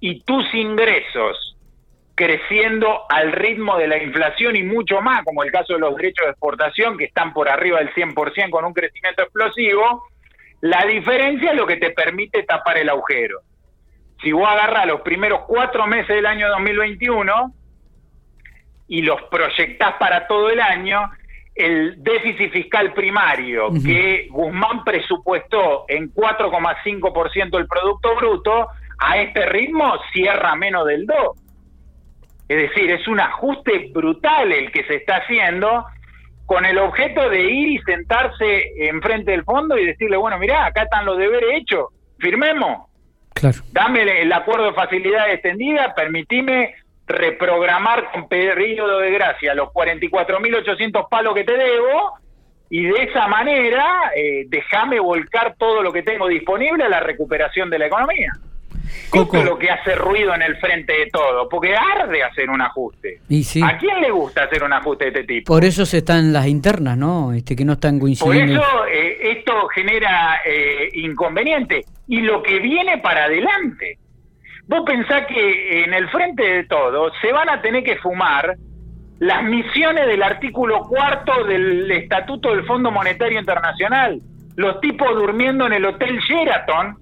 y 0.00 0.20
tus 0.22 0.52
ingresos 0.54 1.56
creciendo 2.20 3.06
al 3.08 3.32
ritmo 3.32 3.78
de 3.78 3.88
la 3.88 3.96
inflación 3.96 4.54
y 4.54 4.62
mucho 4.62 5.00
más, 5.00 5.24
como 5.24 5.42
el 5.42 5.50
caso 5.50 5.72
de 5.72 5.78
los 5.78 5.96
derechos 5.96 6.26
de 6.26 6.32
exportación, 6.32 6.98
que 6.98 7.06
están 7.06 7.32
por 7.32 7.48
arriba 7.48 7.78
del 7.78 7.94
100% 7.94 8.50
con 8.50 8.66
un 8.66 8.74
crecimiento 8.74 9.22
explosivo, 9.22 10.06
la 10.60 10.84
diferencia 10.84 11.52
es 11.52 11.56
lo 11.56 11.66
que 11.66 11.78
te 11.78 11.92
permite 11.92 12.42
tapar 12.42 12.76
el 12.76 12.90
agujero. 12.90 13.40
Si 14.22 14.32
vos 14.32 14.46
agarras 14.46 14.84
los 14.84 15.00
primeros 15.00 15.46
cuatro 15.48 15.86
meses 15.86 16.14
del 16.14 16.26
año 16.26 16.50
2021 16.50 17.54
y 18.88 19.00
los 19.00 19.22
proyectás 19.30 19.94
para 19.94 20.26
todo 20.26 20.50
el 20.50 20.60
año, 20.60 21.00
el 21.54 22.02
déficit 22.02 22.52
fiscal 22.52 22.92
primario 22.92 23.70
que 23.82 24.28
Guzmán 24.30 24.84
presupuestó 24.84 25.86
en 25.88 26.12
4,5% 26.12 27.50
del 27.50 27.66
Producto 27.66 28.14
Bruto, 28.16 28.68
a 28.98 29.16
este 29.16 29.46
ritmo 29.46 29.94
cierra 30.12 30.54
menos 30.54 30.86
del 30.86 31.06
2. 31.06 31.16
Es 32.50 32.56
decir, 32.56 32.90
es 32.90 33.06
un 33.06 33.20
ajuste 33.20 33.90
brutal 33.94 34.50
el 34.50 34.72
que 34.72 34.82
se 34.82 34.96
está 34.96 35.18
haciendo 35.18 35.84
con 36.46 36.64
el 36.66 36.78
objeto 36.78 37.28
de 37.30 37.42
ir 37.42 37.68
y 37.68 37.78
sentarse 37.82 38.72
enfrente 38.88 39.30
del 39.30 39.44
fondo 39.44 39.78
y 39.78 39.86
decirle, 39.86 40.16
bueno, 40.16 40.36
mirá, 40.36 40.66
acá 40.66 40.82
están 40.82 41.04
los 41.06 41.16
deberes 41.16 41.48
hechos, 41.52 41.90
firmemos, 42.18 42.88
Claro. 43.34 43.58
dame 43.70 44.02
el- 44.22 44.32
acuerdo 44.32 44.64
de 44.64 44.72
facilidad 44.72 45.30
extendida, 45.30 45.94
permitime 45.94 46.74
reprogramar 47.06 48.10
con 48.10 48.26
periodo 48.28 48.98
de 48.98 49.12
gracia 49.12 49.54
los 49.54 49.68
44.800 49.72 51.06
palos 51.08 51.34
que 51.36 51.44
te 51.44 51.56
debo 51.56 52.14
y 52.68 52.82
de 52.86 53.04
esa 53.04 53.28
manera 53.28 54.10
eh, 54.16 54.46
déjame 54.48 54.98
volcar 54.98 55.54
todo 55.56 55.84
lo 55.84 55.92
que 55.92 56.02
tengo 56.02 56.26
disponible 56.26 56.82
a 56.82 56.88
la 56.88 56.98
recuperación 56.98 57.70
de 57.70 57.78
la 57.78 57.86
economía. 57.86 58.32
Coco. 59.10 59.36
Esto 59.36 59.38
es 59.38 59.44
lo 59.44 59.58
que 59.58 59.70
hace 59.70 59.94
ruido 59.94 60.34
en 60.34 60.42
el 60.42 60.56
frente 60.56 60.92
de 60.92 61.06
todo, 61.06 61.48
porque 61.48 61.74
arde 61.76 62.22
hacer 62.22 62.48
un 62.48 62.60
ajuste. 62.62 63.20
Y 63.28 63.44
sí. 63.44 63.60
¿A 63.62 63.76
quién 63.76 64.00
le 64.00 64.10
gusta 64.10 64.44
hacer 64.44 64.62
un 64.62 64.72
ajuste 64.72 65.04
de 65.04 65.20
este 65.20 65.24
tipo? 65.24 65.52
Por 65.52 65.64
eso 65.64 65.84
se 65.84 65.98
están 65.98 66.32
las 66.32 66.46
internas, 66.46 66.96
¿no? 66.96 67.32
Este, 67.32 67.54
que 67.56 67.64
no 67.64 67.74
están 67.74 67.98
Por 67.98 68.02
coincidiendo. 68.02 68.60
eso 68.60 68.86
eh, 68.86 69.32
esto 69.38 69.68
genera 69.68 70.40
eh, 70.46 70.88
inconveniente. 70.94 71.84
Y 72.08 72.20
lo 72.20 72.42
que 72.42 72.58
viene 72.60 72.98
para 72.98 73.24
adelante. 73.24 73.98
Vos 74.66 74.82
pensás 74.86 75.26
que 75.26 75.82
en 75.84 75.92
el 75.92 76.08
frente 76.10 76.42
de 76.44 76.64
todo 76.64 77.10
se 77.20 77.32
van 77.32 77.50
a 77.50 77.60
tener 77.60 77.82
que 77.82 77.96
fumar 77.96 78.56
las 79.18 79.42
misiones 79.42 80.06
del 80.06 80.22
artículo 80.22 80.80
cuarto 80.84 81.44
del 81.44 81.90
Estatuto 81.90 82.54
del 82.54 82.64
Fondo 82.64 82.90
Monetario 82.90 83.38
Internacional, 83.38 84.20
los 84.56 84.80
tipos 84.80 85.08
durmiendo 85.14 85.66
en 85.66 85.74
el 85.74 85.84
Hotel 85.84 86.18
Sheraton, 86.20 86.96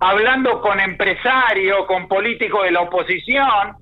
hablando 0.00 0.60
con 0.60 0.80
empresarios, 0.80 1.86
con 1.86 2.08
políticos 2.08 2.64
de 2.64 2.70
la 2.70 2.82
oposición, 2.82 3.76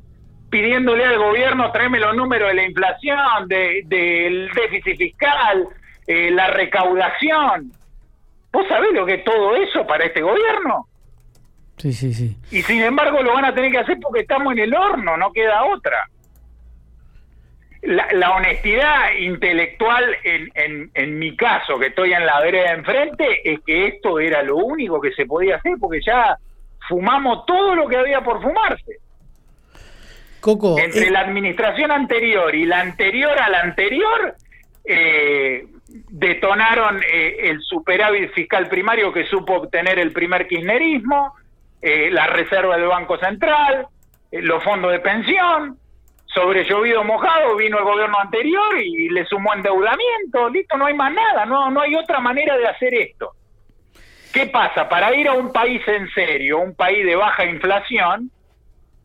pidiéndole 0.51 1.05
al 1.05 1.19
gobierno 1.19 1.73
tráeme 1.73 1.99
los 1.99 2.15
números 2.15 2.49
de 2.49 2.55
la 2.55 2.67
inflación, 2.67 3.49
del 3.49 4.51
déficit 4.55 4.97
fiscal, 4.97 5.67
eh, 6.07 6.31
la 6.31 6.49
recaudación. 6.49 7.73
¿Vos 8.53 8.67
sabés 8.69 8.93
lo 8.93 9.05
que 9.05 9.15
es 9.15 9.25
todo 9.25 9.57
eso 9.57 9.87
para 9.87 10.05
este 10.05 10.23
gobierno? 10.23 10.87
Sí, 11.79 11.93
sí, 11.93 12.15
sí. 12.15 12.37
Y 12.51 12.63
sin 12.63 12.83
embargo 12.83 13.21
lo 13.23 13.35
van 13.35 13.47
a 13.47 13.55
tener 13.55 13.73
que 13.73 13.79
hacer 13.79 13.99
porque 14.01 14.21
estamos 14.21 14.53
en 14.53 14.61
el 14.61 14.75
horno, 14.75 15.17
no 15.17 15.33
queda 15.33 15.65
otra. 15.65 16.09
La, 17.85 18.31
honestidad 18.31 19.13
intelectual 19.19 20.17
en, 20.25 20.51
en, 20.55 20.91
en, 20.95 21.19
mi 21.19 21.37
caso, 21.37 21.79
que 21.79 21.89
estoy 21.89 22.13
en 22.15 22.25
la 22.25 22.41
vereda 22.41 22.73
enfrente, 22.73 23.41
es 23.45 23.61
que 23.61 23.89
esto 23.89 24.19
era 24.19 24.43
lo 24.43 24.57
único 24.57 25.01
que 25.01 25.13
se 25.13 25.27
podía 25.27 25.57
hacer 25.57 25.75
porque 25.79 26.01
ya 26.01 26.39
fumamos 26.89 27.45
todo 27.47 27.75
lo 27.75 27.87
que 27.87 27.97
había 27.97 28.23
por 28.23 28.41
fumarse. 28.41 28.99
Coco, 30.41 30.79
Entre 30.79 31.09
eh, 31.09 31.11
la 31.11 31.21
administración 31.21 31.91
anterior 31.91 32.55
y 32.55 32.65
la 32.65 32.81
anterior 32.81 33.39
a 33.39 33.51
la 33.51 33.61
anterior, 33.61 34.35
eh, 34.85 35.67
detonaron 35.89 37.01
eh, 37.03 37.37
el 37.51 37.63
superávit 37.63 38.33
fiscal 38.33 38.69
primario 38.69 39.13
que 39.13 39.27
supo 39.27 39.55
obtener 39.55 39.99
el 39.99 40.13
primer 40.13 40.47
kirchnerismo, 40.47 41.35
eh, 41.81 42.11
la 42.11 42.27
reserva 42.27 42.77
del 42.77 42.89
Banco 42.89 43.19
Central, 43.19 43.87
eh, 44.31 44.43
los 44.43 44.63
fondos 44.65 44.91
de 44.93 45.01
pensión, 45.01 45.79
sobre 46.35 46.65
llovido 46.65 47.05
mojado 47.05 47.57
vino 47.57 47.79
el 47.79 47.85
gobierno 47.85 48.19
anterior 48.19 48.79
y 48.83 49.09
le 49.09 49.25
sumó 49.27 49.55
endeudamiento, 49.55 50.49
listo, 50.51 50.77
no 50.77 50.87
hay 50.87 50.95
más 50.95 51.13
nada, 51.13 51.47
no, 51.47 51.71
no 51.71 51.81
hay 51.81 51.95
otra 51.95 52.21
manera 52.21 52.57
de 52.57 52.67
hacer 52.67 52.93
esto. 52.95 53.33
¿Qué 54.33 54.47
pasa? 54.47 54.89
Para 54.89 55.15
ir 55.15 55.29
a 55.29 55.35
un 55.35 55.53
país 55.53 55.81
en 55.87 56.11
serio, 56.11 56.59
un 56.59 56.75
país 56.75 57.07
de 57.07 57.15
baja 57.15 57.45
inflación, 57.45 58.31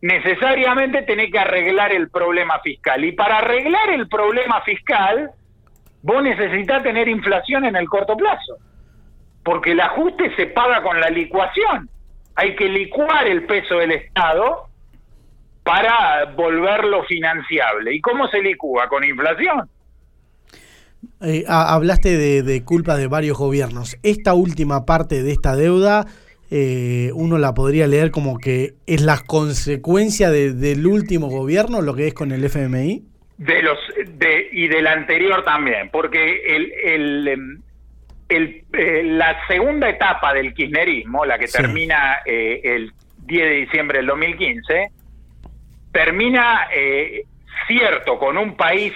necesariamente 0.01 1.03
tiene 1.03 1.29
que 1.29 1.37
arreglar 1.37 1.91
el 1.91 2.09
problema 2.09 2.59
fiscal. 2.61 3.05
Y 3.05 3.11
para 3.11 3.37
arreglar 3.37 3.91
el 3.91 4.07
problema 4.07 4.61
fiscal, 4.61 5.29
vos 6.01 6.23
necesitas 6.23 6.81
tener 6.81 7.07
inflación 7.07 7.65
en 7.65 7.75
el 7.75 7.87
corto 7.87 8.17
plazo, 8.17 8.57
porque 9.43 9.71
el 9.73 9.81
ajuste 9.81 10.35
se 10.35 10.47
paga 10.47 10.81
con 10.81 10.99
la 10.99 11.09
licuación 11.09 11.89
hay 12.39 12.55
que 12.55 12.69
licuar 12.69 13.27
el 13.27 13.43
peso 13.43 13.79
del 13.79 13.91
Estado 13.91 14.68
para 15.63 16.25
volverlo 16.35 17.03
financiable. 17.03 17.93
¿Y 17.93 18.01
cómo 18.01 18.27
se 18.27 18.41
licúa? 18.41 18.87
Con 18.87 19.03
inflación. 19.03 19.69
Eh, 21.21 21.43
hablaste 21.47 22.17
de, 22.43 22.63
culpa 22.63 22.95
de 22.97 23.07
varios 23.07 23.37
gobiernos. 23.37 23.97
Esta 24.03 24.33
última 24.33 24.85
parte 24.85 25.23
de 25.23 25.31
esta 25.31 25.55
deuda, 25.55 26.05
eh, 26.51 27.11
uno 27.13 27.37
la 27.37 27.53
podría 27.53 27.87
leer 27.87 28.11
como 28.11 28.37
que 28.37 28.73
es 28.85 29.01
la 29.01 29.19
consecuencia 29.25 30.29
del 30.29 30.85
último 30.85 31.27
gobierno, 31.27 31.81
lo 31.81 31.95
que 31.95 32.07
es 32.07 32.13
con 32.13 32.31
el 32.31 32.43
FMI. 32.43 33.03
De 33.37 33.61
los 33.61 33.77
de, 34.17 34.49
y 34.51 34.67
del 34.67 34.87
anterior 34.87 35.45
también, 35.45 35.89
porque 35.91 36.41
el, 36.45 36.73
el, 36.83 37.27
em, 37.27 37.61
el, 38.27 38.63
eh, 38.73 39.03
la 39.03 39.35
segunda 39.47 39.89
etapa 39.89 40.33
del 40.33 40.53
kirchnerismo, 40.53 41.25
la 41.25 41.39
que 41.39 41.47
termina 41.47 42.19
eh, 42.25 42.61
el 42.63 42.91
10 43.25 43.43
de 43.43 43.55
diciembre 43.55 43.97
del 43.99 44.07
2015, 44.07 44.91
termina, 45.91 46.67
eh, 46.73 47.23
cierto, 47.67 48.17
con 48.17 48.37
un 48.37 48.55
país 48.55 48.93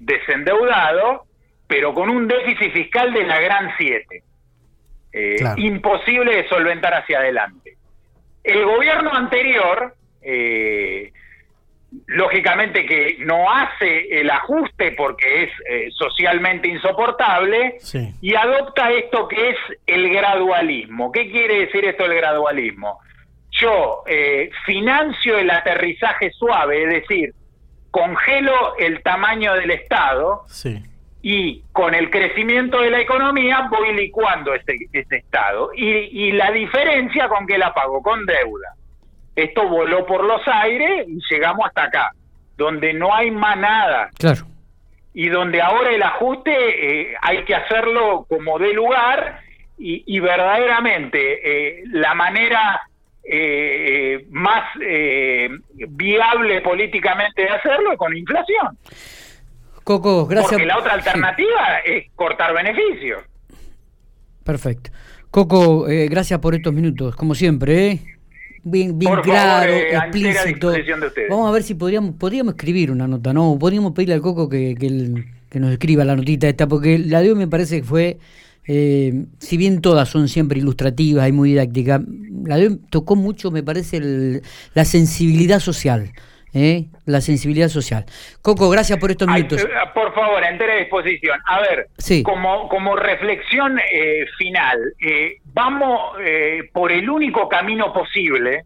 desendeudado, 0.00 1.24
pero 1.66 1.94
con 1.94 2.10
un 2.10 2.26
déficit 2.26 2.72
fiscal 2.72 3.12
de 3.12 3.24
la 3.24 3.40
gran 3.40 3.72
siete. 3.76 4.22
Imposible 5.56 6.36
de 6.36 6.48
solventar 6.48 6.94
hacia 6.94 7.18
adelante. 7.18 7.76
El 8.42 8.64
gobierno 8.64 9.12
anterior 9.12 9.94
lógicamente 12.06 12.86
que 12.86 13.16
no 13.20 13.50
hace 13.50 14.20
el 14.20 14.30
ajuste 14.30 14.92
porque 14.92 15.44
es 15.44 15.50
eh, 15.68 15.88
socialmente 15.92 16.68
insoportable 16.68 17.78
y 18.20 18.34
adopta 18.34 18.90
esto 18.90 19.28
que 19.28 19.50
es 19.50 19.56
el 19.86 20.08
gradualismo. 20.10 21.12
¿Qué 21.12 21.30
quiere 21.30 21.66
decir 21.66 21.84
esto 21.84 22.04
el 22.04 22.14
gradualismo? 22.14 23.00
Yo 23.52 24.02
eh, 24.06 24.50
financio 24.64 25.38
el 25.38 25.50
aterrizaje 25.50 26.30
suave, 26.32 26.84
es 26.84 26.88
decir, 27.02 27.34
congelo 27.90 28.76
el 28.78 29.02
tamaño 29.02 29.54
del 29.54 29.70
Estado 29.70 30.46
y 31.20 31.62
con 31.72 31.94
el 31.94 32.10
crecimiento 32.10 32.80
de 32.80 32.90
la 32.90 33.00
economía 33.00 33.68
voy 33.70 33.94
licuando 33.94 34.54
ese, 34.54 34.76
ese 34.92 35.16
Estado. 35.16 35.70
Y, 35.74 35.84
y 35.84 36.32
la 36.32 36.50
diferencia 36.50 37.28
con 37.28 37.46
que 37.46 37.58
la 37.58 37.72
pago 37.72 38.02
con 38.02 38.24
deuda 38.26 38.74
esto 39.34 39.66
voló 39.68 40.04
por 40.06 40.24
los 40.24 40.40
aires 40.46 41.06
y 41.08 41.18
llegamos 41.30 41.66
hasta 41.66 41.84
acá, 41.84 42.12
donde 42.56 42.92
no 42.92 43.14
hay 43.14 43.30
más 43.30 43.56
nada. 43.56 44.10
Claro. 44.18 44.46
Y 45.14 45.28
donde 45.28 45.60
ahora 45.60 45.90
el 45.90 46.02
ajuste 46.02 46.52
eh, 46.52 47.14
hay 47.20 47.44
que 47.44 47.54
hacerlo 47.54 48.26
como 48.28 48.58
de 48.58 48.72
lugar 48.72 49.40
y, 49.78 50.20
verdaderamente 50.20 51.80
eh, 51.80 51.82
la 51.86 52.14
manera 52.14 52.80
eh, 53.24 54.26
más 54.30 54.64
viable 55.88 56.60
políticamente 56.60 57.42
de 57.42 57.48
hacerlo 57.48 57.96
con 57.96 58.16
inflación. 58.16 58.78
Coco, 59.84 60.26
gracias. 60.26 60.52
Porque 60.52 60.66
la 60.66 60.78
otra 60.78 60.94
alternativa 60.94 61.78
es 61.84 62.06
cortar 62.14 62.54
beneficios. 62.54 63.22
Perfecto. 64.44 64.90
Coco, 65.30 65.86
gracias 65.86 66.38
por 66.40 66.54
estos 66.54 66.72
minutos, 66.72 67.16
como 67.16 67.34
siempre. 67.34 67.90
¿eh? 67.90 68.12
bien, 68.62 68.98
bien 68.98 69.20
claro, 69.22 69.72
eh, 69.72 69.94
explícito. 69.94 70.72
Vamos 71.28 71.48
a 71.48 71.52
ver 71.52 71.62
si 71.62 71.74
podríamos, 71.74 72.14
podríamos 72.16 72.54
escribir 72.54 72.90
una 72.90 73.06
nota, 73.06 73.32
¿no? 73.32 73.56
Podríamos 73.58 73.92
pedirle 73.92 74.14
al 74.14 74.20
Coco 74.20 74.48
que, 74.48 74.74
que, 74.74 75.58
nos 75.58 75.72
escriba 75.72 76.04
la 76.04 76.16
notita 76.16 76.48
esta, 76.48 76.66
porque 76.66 76.98
la 76.98 77.20
de 77.20 77.30
hoy 77.30 77.34
me 77.36 77.48
parece 77.48 77.80
que 77.80 77.86
fue, 77.86 78.18
eh, 78.66 79.24
si 79.38 79.56
bien 79.56 79.80
todas 79.80 80.08
son 80.08 80.28
siempre 80.28 80.58
ilustrativas 80.58 81.28
y 81.28 81.32
muy 81.32 81.50
didácticas, 81.50 82.00
la 82.44 82.56
de 82.56 82.78
tocó 82.90 83.16
mucho, 83.16 83.50
me 83.50 83.62
parece, 83.62 84.40
la 84.74 84.84
sensibilidad 84.84 85.60
social. 85.60 86.12
¿eh? 86.54 86.84
la 87.06 87.22
sensibilidad 87.22 87.68
social. 87.68 88.04
Coco, 88.42 88.68
gracias 88.68 88.98
por 88.98 89.10
estos 89.10 89.26
minutos. 89.26 89.66
por 89.94 90.14
favor, 90.14 90.44
entera 90.44 90.76
disposición. 90.76 91.40
A 91.46 91.60
ver, 91.60 91.88
como, 92.22 92.68
como 92.68 92.94
reflexión 92.94 93.80
final, 94.36 94.78
vamos 95.44 96.12
por 96.72 96.92
el 96.92 97.08
único 97.08 97.48
camino 97.48 97.92
posible 97.92 98.64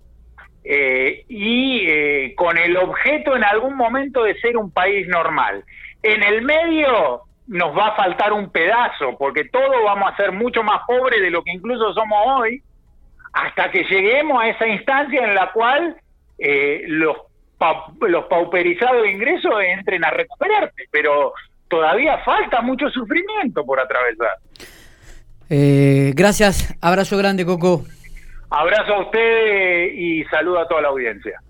y 1.29 2.35
con 2.35 2.59
el 2.59 2.77
objeto 2.77 3.37
en 3.37 3.45
algún 3.45 3.77
momento 3.77 4.25
de 4.25 4.35
ser 4.41 4.57
un 4.57 4.73
país 4.73 5.07
normal. 5.07 5.63
En 6.03 6.25
el 6.25 6.43
medio 6.43 7.26
nos 7.47 7.77
va 7.77 7.89
a 7.89 7.97
faltar 7.97 8.33
un 8.33 8.51
pedazo, 8.51 9.17
porque 9.19 9.45
todos 9.45 9.77
vamos 9.85 10.13
a 10.13 10.17
ser 10.17 10.33
mucho 10.33 10.63
más 10.63 10.83
pobres 10.87 11.21
de 11.21 11.31
lo 11.31 11.43
que 11.43 11.53
incluso 11.53 11.93
somos 11.95 12.19
hoy, 12.27 12.63
hasta 13.33 13.71
que 13.71 13.85
lleguemos 13.85 14.43
a 14.43 14.49
esa 14.49 14.67
instancia 14.67 15.25
en 15.25 15.35
la 15.35 15.53
cual 15.53 15.97
los 16.89 17.17
los 18.01 18.25
pauperizados 18.27 19.03
de 19.03 19.11
ingresos 19.11 19.53
entren 19.67 20.05
a 20.05 20.11
recuperarse, 20.11 20.85
pero 20.91 21.33
todavía 21.69 22.19
falta 22.19 22.61
mucho 22.61 22.89
sufrimiento 22.91 23.65
por 23.65 23.81
atravesar. 23.81 24.37
Eh, 25.49 26.13
gracias, 26.15 26.75
abrazo 26.81 27.17
grande, 27.17 27.45
Coco. 27.45 27.85
Abrazo 28.51 28.95
a 28.95 29.01
usted 29.01 29.93
y 29.93 30.25
saludo 30.25 30.61
a 30.61 30.69
toda 30.69 30.83
la 30.83 30.89
audiencia. 30.89 31.41